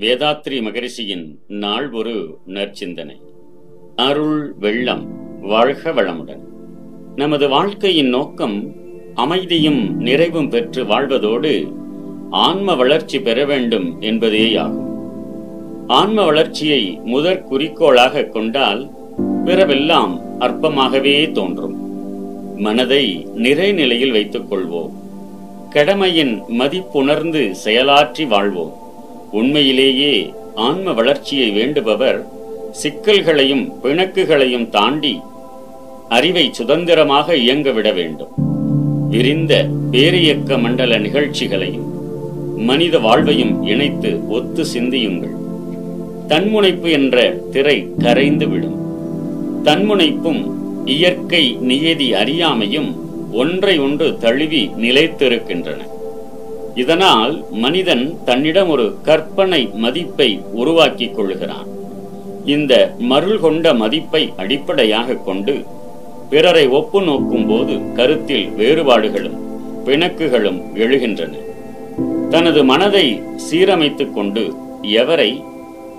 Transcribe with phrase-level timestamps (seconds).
[0.00, 3.16] வேதாத்ரி மகரிஷியின் நாள் ஒரு நற்சிந்தனை.
[3.96, 5.06] அருள் வெள்ளம்
[5.40, 6.38] வாழ்க வளமுடன்.
[7.16, 8.72] நமது வாழ்க்கையின் நோக்கம்
[9.14, 11.72] அமைதியும் நிறைவும் பெற்று வாழ்வதோடு
[12.30, 14.88] ஆன்ம வளர்ச்சி பெற வேண்டும் என்பதேயாகும்.
[15.86, 18.90] ஆன்ம வளர்ச்சியை முதற் குறிக்கோளாக கொண்டால்
[19.44, 21.78] பிறவெல்லாம் அற்பமாகவே தோன்றும்.
[22.58, 24.90] மனதை நிறைநிலையில் வைத்துக் கொள்வோம்.
[25.70, 28.79] கடமையின் மதிப்புணர்ந்து செயலாற்றி வாழ்வோம்.
[29.32, 32.24] உண்மையிலேயே ஆன்ம வளர்ச்சியை வேண்டுபவர்
[32.72, 35.20] சிக்கல்களையும் பிணக்குகளையும் தாண்டி
[36.08, 38.32] அறிவை சுதந்திரமாக இயங்கவிட வேண்டும்.
[39.10, 41.86] விரிந்த பேரியக்க மண்டல நிகழ்ச்சிகளையும்
[42.56, 45.36] மனித வாழ்வையும் இணைத்து ஒத்து சிந்தியுங்கள்.
[46.28, 48.78] தன்முனைப்பு என்ற திரை கரைந்துவிடும்
[49.64, 50.42] தன்முனைப்பும்
[50.84, 52.90] இயற்கை நியதி அறியாமையும்
[53.32, 55.80] ஒன்றை ஒன்று தழுவி நிலைத்திருக்கின்றன.
[56.74, 61.66] இதனால் மனிதன் தன்னிடம் ஒரு கற்பனை மதிப்பை உருவாக்கிக் கொள்கிறான்.
[62.44, 65.64] இந்த மருள் கொண்ட மதிப்பை அடிப்படையாக கொண்டு
[66.30, 69.38] பிறரை ஒப்பு நோக்கும் போது கருத்தில் வேறுபாடுகளும்
[69.84, 71.32] பிணக்குகளும் எழுகின்றன.
[72.30, 75.42] தனது மனதை சீரமைத்துக் கொண்டு எவரை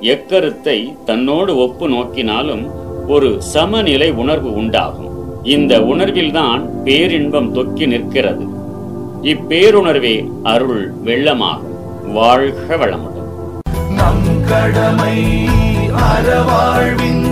[0.00, 2.70] எக்கருத்தை தன்னோடு ஒப்பு நோக்கினாலும்
[3.08, 5.08] ஒரு சமநிலை உணர்வு உண்டாகும்.
[5.42, 8.44] இந்த உணர்வில்தான் பேரின்பம் தொக்கி நிற்கிறது.
[9.22, 13.28] இப்பேருணர்வே அருள் வெள்ளமாகும் வாழ்க வளமுடன்.
[13.90, 15.18] நம் கடமை
[15.92, 17.27] அறவாழ்வின்